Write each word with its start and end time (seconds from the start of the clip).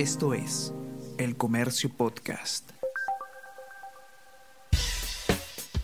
Esto 0.00 0.32
es 0.32 0.72
El 1.18 1.36
Comercio 1.36 1.90
Podcast. 1.94 2.70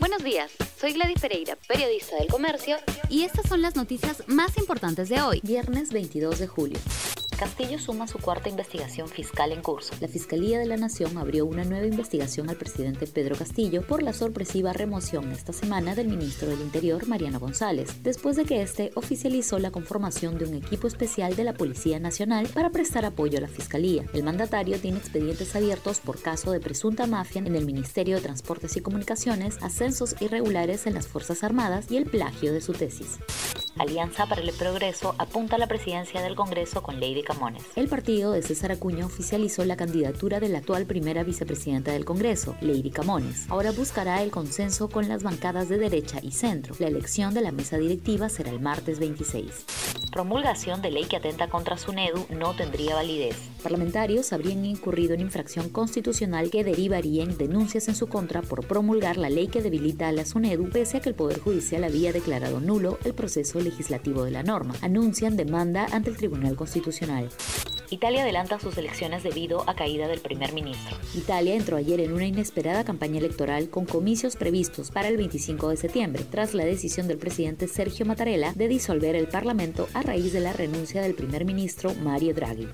Buenos 0.00 0.24
días, 0.24 0.53
soy 0.80 0.95
Gladys 0.95 1.21
Pereira, 1.21 1.58
periodista 1.69 2.16
del 2.16 2.29
Comercio, 2.29 2.79
y 3.10 3.24
estas 3.24 3.46
son 3.46 3.60
las 3.60 3.76
noticias 3.76 4.22
más 4.26 4.56
importantes 4.56 5.10
de 5.10 5.21
hoy, 5.21 5.42
viernes 5.42 5.92
22 5.92 6.38
de 6.38 6.46
julio. 6.46 6.79
Castillo 7.37 7.79
suma 7.79 8.09
su 8.09 8.19
cuarta 8.19 8.48
investigación 8.48 9.09
fiscal 9.09 9.52
en 9.52 9.61
curso. 9.61 9.93
La 10.00 10.09
Fiscalía 10.09 10.59
de 10.59 10.64
la 10.64 10.79
Nación 10.79 11.19
abrió 11.19 11.45
una 11.45 11.64
nueva 11.64 11.87
investigación 11.87 12.48
al 12.48 12.57
presidente 12.57 13.07
Pedro 13.07 13.37
Castillo 13.37 13.87
por 13.87 14.02
la 14.02 14.14
sorpresiva 14.14 14.73
remoción 14.73 15.30
esta 15.32 15.52
semana 15.52 15.95
del 15.95 16.09
ministro 16.09 16.48
del 16.48 16.62
Interior, 16.62 17.07
Mariano 17.07 17.38
González, 17.38 18.02
después 18.02 18.37
de 18.37 18.46
que 18.46 18.62
este 18.62 18.91
oficializó 18.95 19.59
la 19.59 19.70
conformación 19.70 20.38
de 20.38 20.46
un 20.46 20.55
equipo 20.55 20.88
especial 20.88 21.37
de 21.37 21.45
la 21.45 21.52
Policía 21.52 22.01
Nacional 22.01 22.48
para 22.55 22.70
prestar 22.70 23.05
apoyo 23.05 23.37
a 23.37 23.43
la 23.43 23.48
Fiscalía. 23.48 24.07
El 24.14 24.25
mandatario 24.25 24.80
tiene 24.80 24.98
expedientes 24.98 25.55
abiertos 25.55 26.01
por 26.01 26.23
caso 26.23 26.52
de 26.52 26.60
presunta 26.60 27.07
mafia 27.07 27.41
en 27.41 27.55
el 27.55 27.66
Ministerio 27.66 28.16
de 28.16 28.23
Transportes 28.23 28.79
y 28.79 28.80
Comunicaciones, 28.80 29.59
ascensos 29.60 30.16
irregulares 30.21 30.87
en 30.87 30.95
las 30.95 31.07
Fuerzas 31.07 31.45
Armadas 31.45 31.91
y 31.91 31.98
el 31.98 32.07
plagio 32.07 32.55
de 32.55 32.62
su 32.62 32.73
tesis. 32.73 33.18
Alianza 33.79 34.27
para 34.27 34.41
el 34.41 34.53
Progreso 34.53 35.15
apunta 35.19 35.57
a 35.57 35.59
la 35.59 35.66
presidencia 35.66 36.23
del 36.23 36.35
Congreso 36.35 36.83
con 36.83 36.98
Lady 36.98 37.23
Camones. 37.23 37.62
El 37.77 37.89
partido 37.89 38.33
de 38.33 38.43
César 38.43 38.73
Acuña 38.73 39.05
oficializó 39.05 39.66
la 39.66 39.77
candidatura 39.77 40.41
de 40.41 40.49
la 40.49 40.59
actual 40.59 40.87
primera 40.87 41.25
vicepresidenta 41.25 41.93
del 41.93 42.07
Congreso, 42.07 42.57
Lady 42.62 42.91
Camones. 42.91 43.45
Ahora 43.51 43.73
buscará 43.73 44.23
el 44.23 44.30
consenso 44.30 44.89
con 44.89 45.09
las 45.09 45.23
bancadas 45.23 45.69
de 45.69 45.77
derecha 45.77 46.21
y 46.23 46.33
centro. 46.33 46.75
La 46.79 46.89
elección 46.89 47.35
de 47.35 47.43
la 47.43 47.52
mesa 47.52 47.77
directiva 47.77 48.30
será 48.30 48.51
el 48.51 48.61
martes 48.61 48.99
26. 48.99 49.66
Promulgación 50.11 50.80
de 50.80 50.91
ley 50.91 51.05
que 51.05 51.16
atenta 51.16 51.49
contra 51.49 51.77
SUNEDU 51.77 52.27
no 52.30 52.55
tendría 52.55 52.95
validez. 52.95 53.37
Parlamentarios 53.63 54.33
habrían 54.33 54.65
incurrido 54.65 55.13
en 55.13 55.21
infracción 55.21 55.69
constitucional 55.69 56.51
que 56.51 56.65
derivaría 56.65 57.23
en 57.24 57.37
denuncias 57.37 57.88
en 57.88 57.95
su 57.95 58.07
contra 58.07 58.40
por 58.40 58.66
promulgar 58.66 59.18
la 59.18 59.29
ley 59.29 59.49
que 59.49 59.61
debilita 59.61 60.09
a 60.09 60.13
la 60.13 60.24
SUNEDU 60.24 60.71
pese 60.71 60.96
a 60.96 61.01
que 61.01 61.11
el 61.11 61.15
Poder 61.15 61.40
Judicial 61.40 61.85
había 61.85 62.15
declarado 62.15 62.61
nulo 62.61 62.99
el 63.05 63.13
proceso 63.13 63.59
legislativo 63.66 64.25
de 64.25 64.31
la 64.31 64.42
norma. 64.42 64.75
Anuncian 64.81 65.36
demanda 65.36 65.86
ante 65.92 66.10
el 66.10 66.16
Tribunal 66.16 66.56
Constitucional. 66.56 67.28
Italia 67.91 68.22
adelanta 68.22 68.59
sus 68.59 68.76
elecciones 68.78 69.22
debido 69.22 69.69
a 69.69 69.75
caída 69.75 70.09
del 70.09 70.20
primer 70.20 70.53
ministro. 70.53 70.97
Italia 71.14 71.54
entró 71.54 71.76
ayer 71.76 72.00
en 72.00 72.12
una 72.12 72.26
inesperada 72.26 72.84
campaña 72.84 73.19
electoral 73.19 73.70
con 73.70 73.87
comicios 73.87 74.34
previstos 74.34 74.91
para 74.91 75.09
el 75.09 75.16
25 75.16 75.69
de 75.69 75.76
septiembre, 75.76 76.25
tras 76.28 76.54
la 76.54 76.64
decisión 76.64 77.06
del 77.06 77.19
presidente 77.19 77.69
Sergio 77.69 78.04
Mattarella 78.04 78.53
de 78.54 78.69
disolver 78.69 79.14
el 79.14 79.28
Parlamento 79.28 79.88
a 79.94 80.03
raíz 80.03 80.32
de 80.32 80.41
la 80.41 80.53
renuncia 80.53 81.00
del 81.00 81.14
primer 81.14 81.44
ministro 81.44 81.94
Mario 81.94 82.34
Draghi. 82.34 82.66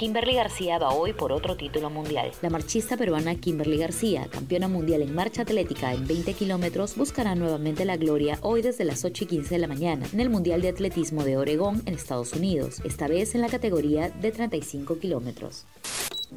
Kimberly 0.00 0.34
García 0.34 0.78
va 0.78 0.94
hoy 0.94 1.12
por 1.12 1.30
otro 1.30 1.58
título 1.58 1.90
mundial. 1.90 2.32
La 2.40 2.48
marchista 2.48 2.96
peruana 2.96 3.34
Kimberly 3.34 3.76
García, 3.76 4.28
campeona 4.30 4.66
mundial 4.66 5.02
en 5.02 5.14
marcha 5.14 5.42
atlética 5.42 5.92
en 5.92 6.06
20 6.06 6.32
kilómetros, 6.32 6.96
buscará 6.96 7.34
nuevamente 7.34 7.84
la 7.84 7.98
gloria 7.98 8.38
hoy 8.40 8.62
desde 8.62 8.86
las 8.86 9.04
8 9.04 9.24
y 9.24 9.26
15 9.26 9.56
de 9.56 9.58
la 9.58 9.66
mañana 9.66 10.06
en 10.10 10.20
el 10.20 10.30
Mundial 10.30 10.62
de 10.62 10.70
Atletismo 10.70 11.22
de 11.22 11.36
Oregón 11.36 11.82
en 11.84 11.92
Estados 11.92 12.32
Unidos, 12.32 12.80
esta 12.82 13.08
vez 13.08 13.34
en 13.34 13.42
la 13.42 13.50
categoría 13.50 14.08
de 14.08 14.32
35 14.32 14.98
kilómetros. 14.98 15.66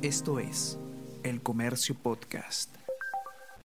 Esto 0.02 0.39
es 0.39 0.77
El 1.23 1.42
Comercio 1.42 1.95
Podcast. 1.95 2.83